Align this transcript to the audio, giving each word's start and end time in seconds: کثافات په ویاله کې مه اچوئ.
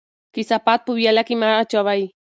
کثافات 0.35 0.79
په 0.83 0.91
ویاله 0.97 1.23
کې 1.27 1.35
مه 1.41 1.49
اچوئ. 1.61 2.03